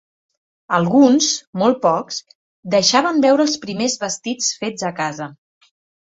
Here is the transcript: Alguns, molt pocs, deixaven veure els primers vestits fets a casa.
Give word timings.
Alguns, 0.75 1.25
molt 1.63 1.75
pocs, 1.83 2.17
deixaven 2.75 3.21
veure 3.25 3.45
els 3.49 3.53
primers 3.65 3.97
vestits 4.05 4.49
fets 4.63 4.87
a 4.89 4.91
casa. 5.01 5.29